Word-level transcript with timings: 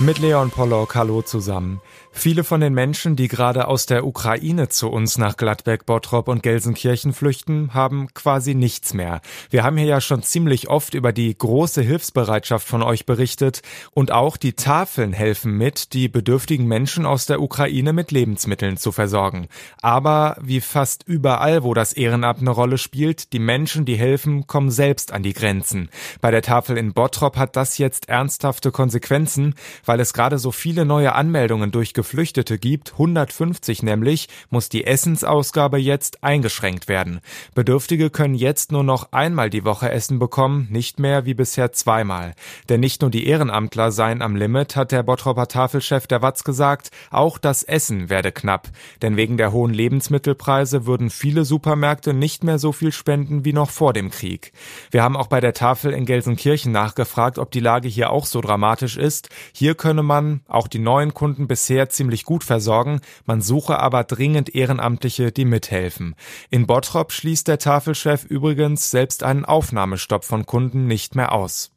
Mit 0.00 0.20
Leon 0.20 0.50
Pollock, 0.50 0.94
hallo 0.94 1.22
zusammen. 1.22 1.80
Viele 2.12 2.42
von 2.42 2.60
den 2.60 2.74
Menschen, 2.74 3.14
die 3.14 3.28
gerade 3.28 3.68
aus 3.68 3.86
der 3.86 4.04
Ukraine 4.04 4.68
zu 4.68 4.88
uns 4.88 5.18
nach 5.18 5.36
Gladbeck, 5.36 5.86
Bottrop 5.86 6.26
und 6.26 6.42
Gelsenkirchen 6.42 7.12
flüchten, 7.12 7.74
haben 7.74 8.08
quasi 8.12 8.54
nichts 8.54 8.92
mehr. 8.92 9.20
Wir 9.50 9.62
haben 9.62 9.76
hier 9.76 9.86
ja 9.86 10.00
schon 10.00 10.22
ziemlich 10.24 10.68
oft 10.68 10.94
über 10.94 11.12
die 11.12 11.36
große 11.36 11.80
Hilfsbereitschaft 11.80 12.66
von 12.66 12.82
euch 12.82 13.06
berichtet 13.06 13.62
und 13.92 14.10
auch 14.10 14.36
die 14.36 14.54
Tafeln 14.54 15.12
helfen 15.12 15.52
mit, 15.52 15.92
die 15.92 16.08
bedürftigen 16.08 16.66
Menschen 16.66 17.06
aus 17.06 17.26
der 17.26 17.40
Ukraine 17.40 17.92
mit 17.92 18.10
Lebensmitteln 18.10 18.78
zu 18.78 18.90
versorgen. 18.90 19.46
Aber 19.80 20.36
wie 20.40 20.60
fast 20.60 21.04
überall, 21.06 21.62
wo 21.62 21.72
das 21.72 21.92
Ehrenamt 21.92 22.40
eine 22.40 22.50
Rolle 22.50 22.78
spielt, 22.78 23.32
die 23.32 23.38
Menschen, 23.38 23.84
die 23.84 23.96
helfen, 23.96 24.46
kommen 24.46 24.70
selbst 24.70 25.12
an 25.12 25.22
die 25.22 25.34
Grenzen. 25.34 25.88
Bei 26.20 26.32
der 26.32 26.42
Tafel 26.42 26.76
in 26.78 26.94
Bottrop 26.94 27.36
hat 27.36 27.54
das 27.54 27.78
jetzt 27.78 28.08
ernsthafte 28.08 28.72
Konsequenzen, 28.72 29.54
weil 29.88 30.00
es 30.00 30.12
gerade 30.12 30.38
so 30.38 30.52
viele 30.52 30.84
neue 30.84 31.14
Anmeldungen 31.14 31.70
durchgeführt 31.70 32.08
Geflüchtete 32.08 32.58
gibt, 32.58 32.92
150 32.92 33.82
nämlich, 33.82 34.28
muss 34.48 34.68
die 34.68 34.86
Essensausgabe 34.86 35.78
jetzt 35.78 36.24
eingeschränkt 36.24 36.88
werden. 36.88 37.20
Bedürftige 37.54 38.08
können 38.08 38.34
jetzt 38.34 38.72
nur 38.72 38.82
noch 38.82 39.12
einmal 39.12 39.50
die 39.50 39.64
Woche 39.64 39.90
Essen 39.90 40.18
bekommen, 40.18 40.68
nicht 40.70 40.98
mehr 40.98 41.26
wie 41.26 41.34
bisher 41.34 41.72
zweimal. 41.72 42.34
Denn 42.68 42.80
nicht 42.80 43.02
nur 43.02 43.10
die 43.10 43.26
Ehrenamtler 43.26 43.92
seien 43.92 44.22
am 44.22 44.36
Limit, 44.36 44.74
hat 44.74 44.90
der 44.90 45.02
Bottroper 45.02 45.48
Tafelchef 45.48 46.06
der 46.06 46.22
Watz 46.22 46.44
gesagt, 46.44 46.90
auch 47.10 47.36
das 47.36 47.62
Essen 47.62 48.08
werde 48.08 48.32
knapp. 48.32 48.68
Denn 49.02 49.16
wegen 49.16 49.36
der 49.36 49.52
hohen 49.52 49.74
Lebensmittelpreise 49.74 50.86
würden 50.86 51.10
viele 51.10 51.44
Supermärkte 51.44 52.14
nicht 52.14 52.42
mehr 52.42 52.58
so 52.58 52.72
viel 52.72 52.90
spenden 52.92 53.44
wie 53.44 53.52
noch 53.52 53.70
vor 53.70 53.92
dem 53.92 54.10
Krieg. 54.10 54.52
Wir 54.90 55.02
haben 55.02 55.16
auch 55.16 55.26
bei 55.26 55.40
der 55.40 55.52
Tafel 55.52 55.92
in 55.92 56.06
Gelsenkirchen 56.06 56.72
nachgefragt, 56.72 57.38
ob 57.38 57.50
die 57.50 57.60
Lage 57.60 57.88
hier 57.88 58.10
auch 58.10 58.24
so 58.24 58.40
dramatisch 58.40 58.96
ist. 58.96 59.28
Hier 59.52 59.74
könne 59.78 60.02
man 60.02 60.42
auch 60.46 60.68
die 60.68 60.78
neuen 60.78 61.14
Kunden 61.14 61.48
bisher 61.48 61.88
ziemlich 61.88 62.24
gut 62.24 62.44
versorgen, 62.44 63.00
man 63.24 63.40
suche 63.40 63.78
aber 63.78 64.04
dringend 64.04 64.54
Ehrenamtliche, 64.54 65.32
die 65.32 65.46
mithelfen. 65.46 66.14
In 66.50 66.66
Bottrop 66.66 67.12
schließt 67.12 67.48
der 67.48 67.58
Tafelchef 67.58 68.24
übrigens 68.24 68.90
selbst 68.90 69.22
einen 69.22 69.46
Aufnahmestopp 69.46 70.24
von 70.24 70.44
Kunden 70.44 70.86
nicht 70.86 71.14
mehr 71.14 71.32
aus. 71.32 71.70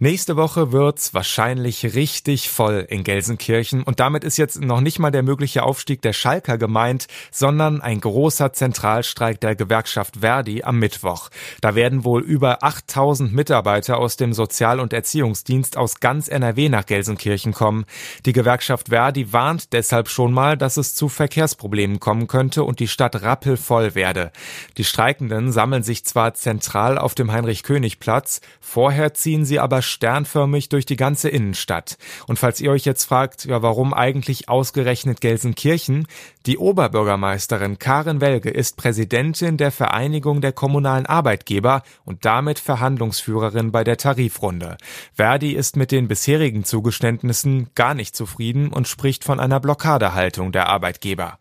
Nächste 0.00 0.34
Woche 0.36 0.72
wird's 0.72 1.14
wahrscheinlich 1.14 1.94
richtig 1.94 2.50
voll 2.50 2.84
in 2.88 3.04
Gelsenkirchen 3.04 3.84
und 3.84 4.00
damit 4.00 4.24
ist 4.24 4.38
jetzt 4.38 4.60
noch 4.60 4.80
nicht 4.80 4.98
mal 4.98 5.12
der 5.12 5.22
mögliche 5.22 5.62
Aufstieg 5.62 6.02
der 6.02 6.12
Schalker 6.12 6.58
gemeint, 6.58 7.06
sondern 7.30 7.80
ein 7.80 8.00
großer 8.00 8.52
Zentralstreik 8.52 9.40
der 9.40 9.54
Gewerkschaft 9.54 10.16
Verdi 10.16 10.64
am 10.64 10.80
Mittwoch. 10.80 11.28
Da 11.60 11.76
werden 11.76 12.02
wohl 12.02 12.22
über 12.22 12.64
8000 12.64 13.32
Mitarbeiter 13.32 13.98
aus 13.98 14.16
dem 14.16 14.32
Sozial- 14.32 14.80
und 14.80 14.92
Erziehungsdienst 14.92 15.76
aus 15.76 16.00
ganz 16.00 16.26
NRW 16.26 16.70
nach 16.70 16.86
Gelsenkirchen 16.86 17.52
kommen. 17.52 17.84
Die 18.26 18.32
Gewerkschaft 18.32 18.88
Verdi 18.88 19.32
warnt 19.32 19.72
deshalb 19.72 20.08
schon 20.08 20.32
mal, 20.32 20.56
dass 20.56 20.76
es 20.76 20.96
zu 20.96 21.08
Verkehrsproblemen 21.08 22.00
kommen 22.00 22.26
könnte 22.26 22.64
und 22.64 22.80
die 22.80 22.88
Stadt 22.88 23.22
rappelvoll 23.22 23.94
werde. 23.94 24.32
Die 24.76 24.84
Streikenden 24.84 25.52
sammeln 25.52 25.84
sich 25.84 26.04
zwar 26.04 26.34
zentral 26.34 26.98
auf 26.98 27.14
dem 27.14 27.30
Heinrich-König-Platz, 27.30 28.40
vorher 28.60 29.14
ziehen 29.14 29.44
sie 29.44 29.60
aber 29.60 29.83
sternförmig 29.84 30.68
durch 30.68 30.86
die 30.86 30.96
ganze 30.96 31.28
Innenstadt. 31.28 31.96
Und 32.26 32.38
falls 32.38 32.60
ihr 32.60 32.70
euch 32.70 32.84
jetzt 32.84 33.04
fragt, 33.04 33.44
ja, 33.44 33.62
warum 33.62 33.94
eigentlich 33.94 34.48
ausgerechnet 34.48 35.20
Gelsenkirchen? 35.20 36.06
Die 36.46 36.58
Oberbürgermeisterin 36.58 37.78
Karin 37.78 38.20
Welge 38.20 38.50
ist 38.50 38.76
Präsidentin 38.76 39.56
der 39.56 39.70
Vereinigung 39.70 40.40
der 40.40 40.52
kommunalen 40.52 41.06
Arbeitgeber 41.06 41.82
und 42.04 42.24
damit 42.24 42.58
Verhandlungsführerin 42.58 43.72
bei 43.72 43.84
der 43.84 43.96
Tarifrunde. 43.96 44.76
Verdi 45.12 45.52
ist 45.52 45.76
mit 45.76 45.92
den 45.92 46.08
bisherigen 46.08 46.64
Zugeständnissen 46.64 47.70
gar 47.74 47.94
nicht 47.94 48.16
zufrieden 48.16 48.72
und 48.72 48.88
spricht 48.88 49.24
von 49.24 49.40
einer 49.40 49.60
Blockadehaltung 49.60 50.52
der 50.52 50.68
Arbeitgeber. 50.68 51.38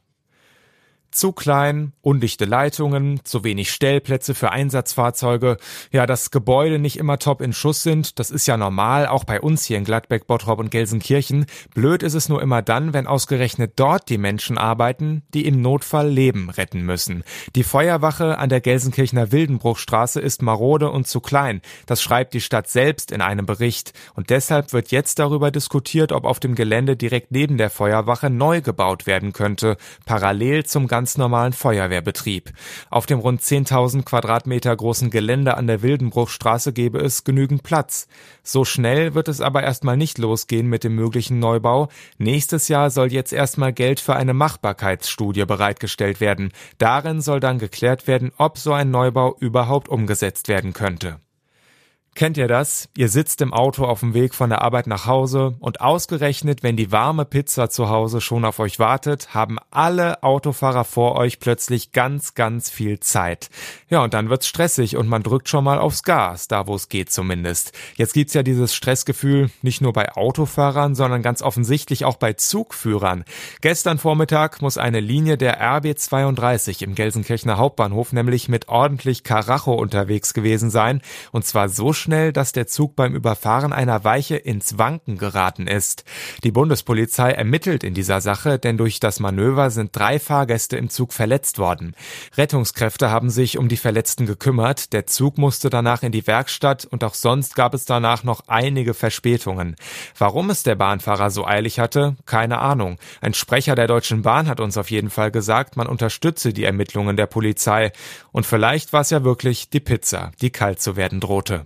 Zu 1.13 1.31
klein, 1.31 1.93
undichte 2.01 2.45
Leitungen, 2.45 3.23
zu 3.23 3.43
wenig 3.43 3.71
Stellplätze 3.71 4.33
für 4.33 4.51
Einsatzfahrzeuge, 4.51 5.57
ja, 5.91 6.07
dass 6.07 6.31
Gebäude 6.31 6.79
nicht 6.79 6.97
immer 6.97 7.19
top 7.19 7.39
in 7.41 7.53
Schuss 7.53 7.83
sind, 7.83 8.17
das 8.17 8.31
ist 8.31 8.47
ja 8.47 8.57
normal, 8.57 9.05
auch 9.05 9.23
bei 9.23 9.39
uns 9.39 9.63
hier 9.63 9.77
in 9.77 9.83
Gladbeck, 9.83 10.25
Bottrop 10.25 10.57
und 10.57 10.71
Gelsenkirchen. 10.71 11.45
Blöd 11.75 12.01
ist 12.01 12.15
es 12.15 12.29
nur 12.29 12.41
immer 12.41 12.63
dann, 12.63 12.93
wenn 12.93 13.05
ausgerechnet 13.05 13.73
dort 13.75 14.09
die 14.09 14.17
Menschen 14.17 14.57
arbeiten, 14.57 15.21
die 15.35 15.45
im 15.45 15.61
Notfall 15.61 16.09
Leben 16.09 16.49
retten 16.49 16.81
müssen. 16.81 17.23
Die 17.55 17.63
Feuerwache 17.63 18.39
an 18.39 18.49
der 18.49 18.61
Gelsenkirchener 18.61 19.31
Wildenbruchstraße 19.31 20.19
ist 20.19 20.41
marode 20.41 20.89
und 20.89 21.07
zu 21.07 21.21
klein. 21.21 21.61
Das 21.85 22.01
schreibt 22.01 22.33
die 22.33 22.41
Stadt 22.41 22.67
selbst 22.67 23.11
in 23.11 23.21
einem 23.21 23.45
Bericht. 23.45 23.93
Und 24.15 24.31
deshalb 24.31 24.73
wird 24.73 24.89
jetzt 24.89 25.19
darüber 25.19 25.51
diskutiert, 25.51 26.11
ob 26.11 26.25
auf 26.25 26.39
dem 26.39 26.55
Gelände 26.55 26.97
direkt 26.97 27.31
neben 27.31 27.59
der 27.59 27.69
Feuerwache 27.69 28.31
neu 28.31 28.61
gebaut 28.61 29.05
werden 29.05 29.31
könnte, 29.31 29.77
parallel 30.07 30.65
zum 30.65 30.87
ganz 31.03 31.17
normalen 31.17 31.51
Feuerwehrbetrieb. 31.51 32.53
Auf 32.89 33.05
dem 33.05 33.19
rund 33.19 33.41
10.000 33.41 34.03
Quadratmeter 34.03 34.73
großen 34.73 35.09
Gelände 35.09 35.57
an 35.57 35.67
der 35.67 35.81
Wildenbruchstraße 35.81 36.71
gäbe 36.71 36.99
es 36.99 37.25
genügend 37.25 37.61
Platz. 37.61 38.07
So 38.41 38.63
schnell 38.63 39.13
wird 39.13 39.27
es 39.27 39.41
aber 39.41 39.63
erstmal 39.63 39.97
nicht 39.97 40.17
losgehen 40.17 40.69
mit 40.69 40.85
dem 40.85 40.95
möglichen 40.95 41.39
Neubau. 41.39 41.89
Nächstes 42.19 42.69
Jahr 42.69 42.89
soll 42.89 43.11
jetzt 43.11 43.33
erstmal 43.33 43.73
Geld 43.73 43.99
für 43.99 44.15
eine 44.15 44.33
Machbarkeitsstudie 44.33 45.45
bereitgestellt 45.45 46.21
werden. 46.21 46.53
Darin 46.77 47.19
soll 47.19 47.41
dann 47.41 47.59
geklärt 47.59 48.07
werden, 48.07 48.31
ob 48.37 48.57
so 48.57 48.71
ein 48.71 48.89
Neubau 48.89 49.35
überhaupt 49.37 49.89
umgesetzt 49.89 50.47
werden 50.47 50.71
könnte. 50.71 51.19
Kennt 52.15 52.37
ihr 52.37 52.47
das? 52.47 52.89
Ihr 52.95 53.09
sitzt 53.09 53.41
im 53.41 53.53
Auto 53.53 53.85
auf 53.85 54.01
dem 54.01 54.13
Weg 54.13 54.35
von 54.35 54.51
der 54.51 54.61
Arbeit 54.61 54.85
nach 54.85 55.07
Hause 55.07 55.55
und 55.59 55.81
ausgerechnet, 55.81 56.61
wenn 56.61 56.77
die 56.77 56.91
warme 56.91 57.25
Pizza 57.25 57.71
zu 57.71 57.89
Hause 57.89 58.21
schon 58.21 58.45
auf 58.45 58.59
euch 58.59 58.77
wartet, 58.77 59.33
haben 59.33 59.57
alle 59.71 60.21
Autofahrer 60.21 60.83
vor 60.83 61.15
euch 61.15 61.39
plötzlich 61.39 61.91
ganz, 61.91 62.35
ganz 62.35 62.69
viel 62.69 62.99
Zeit. 62.99 63.49
Ja, 63.89 64.03
und 64.03 64.13
dann 64.13 64.29
wird's 64.29 64.47
stressig 64.47 64.95
und 64.95 65.07
man 65.07 65.23
drückt 65.23 65.49
schon 65.49 65.63
mal 65.63 65.79
aufs 65.79 66.03
Gas, 66.03 66.47
da 66.47 66.67
wo 66.67 66.75
es 66.75 66.87
geht 66.87 67.11
zumindest. 67.11 67.71
Jetzt 67.95 68.13
gibt's 68.13 68.35
ja 68.35 68.43
dieses 68.43 68.75
Stressgefühl 68.75 69.49
nicht 69.63 69.81
nur 69.81 69.93
bei 69.93 70.11
Autofahrern, 70.11 70.93
sondern 70.93 71.23
ganz 71.23 71.41
offensichtlich 71.41 72.05
auch 72.05 72.17
bei 72.17 72.33
Zugführern. 72.33 73.25
Gestern 73.61 73.97
Vormittag 73.97 74.61
muss 74.61 74.77
eine 74.77 74.99
Linie 74.99 75.37
der 75.37 75.63
RB32 75.63 76.83
im 76.83 76.93
Gelsenkirchener 76.93 77.57
Hauptbahnhof 77.57 78.13
nämlich 78.13 78.49
mit 78.49 78.67
ordentlich 78.67 79.23
Karacho 79.23 79.73
unterwegs 79.73 80.35
gewesen 80.35 80.69
sein 80.69 81.01
und 81.31 81.43
zwar 81.45 81.69
so 81.69 81.91
schnell, 82.03 82.33
dass 82.33 82.51
der 82.51 82.67
Zug 82.67 82.95
beim 82.95 83.15
Überfahren 83.15 83.73
einer 83.73 84.03
Weiche 84.03 84.35
ins 84.35 84.77
Wanken 84.77 85.17
geraten 85.17 85.67
ist. 85.67 86.03
Die 86.43 86.51
Bundespolizei 86.51 87.31
ermittelt 87.31 87.83
in 87.83 87.93
dieser 87.93 88.21
Sache, 88.21 88.59
denn 88.59 88.77
durch 88.77 88.99
das 88.99 89.19
Manöver 89.19 89.71
sind 89.71 89.95
drei 89.95 90.19
Fahrgäste 90.19 90.77
im 90.77 90.89
Zug 90.89 91.13
verletzt 91.13 91.57
worden. 91.57 91.95
Rettungskräfte 92.37 93.09
haben 93.09 93.29
sich 93.29 93.57
um 93.57 93.69
die 93.69 93.77
Verletzten 93.77 94.25
gekümmert. 94.25 94.93
Der 94.93 95.07
Zug 95.07 95.37
musste 95.37 95.69
danach 95.69 96.03
in 96.03 96.11
die 96.11 96.27
Werkstatt 96.27 96.85
und 96.85 97.03
auch 97.03 97.13
sonst 97.13 97.55
gab 97.55 97.73
es 97.73 97.85
danach 97.85 98.23
noch 98.23 98.41
einige 98.47 98.93
Verspätungen. 98.93 99.75
Warum 100.17 100.49
es 100.49 100.63
der 100.63 100.75
Bahnfahrer 100.75 101.31
so 101.31 101.47
eilig 101.47 101.79
hatte, 101.79 102.17
keine 102.25 102.59
Ahnung. 102.59 102.97
Ein 103.21 103.33
Sprecher 103.33 103.75
der 103.75 103.87
Deutschen 103.87 104.21
Bahn 104.21 104.47
hat 104.47 104.59
uns 104.59 104.77
auf 104.77 104.91
jeden 104.91 105.09
Fall 105.09 105.31
gesagt, 105.31 105.77
man 105.77 105.87
unterstütze 105.87 106.51
die 106.51 106.65
Ermittlungen 106.65 107.15
der 107.15 107.27
Polizei. 107.27 107.91
Und 108.33 108.45
vielleicht 108.45 108.91
war 108.91 109.01
es 109.01 109.09
ja 109.09 109.23
wirklich 109.23 109.69
die 109.69 109.79
Pizza, 109.79 110.31
die 110.41 110.49
kalt 110.51 110.81
zu 110.81 110.97
werden 110.97 111.21
drohte. 111.21 111.65